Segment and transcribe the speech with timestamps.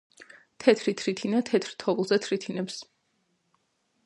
[0.63, 2.81] თეთრი თრითრინა თეთრ თოვლზე თრითნებს